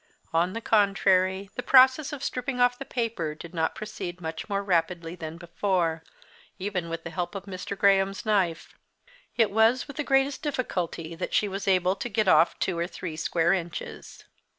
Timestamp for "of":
2.11-2.23, 7.35-7.43